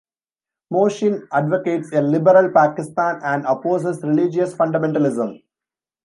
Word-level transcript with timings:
Mohsin 0.73 1.27
advocates 1.31 1.91
a 1.93 2.01
liberal 2.01 2.49
Pakistan 2.51 3.19
and 3.23 3.45
opposes 3.45 4.01
religious 4.01 4.51
fundamentalism. 4.55 5.37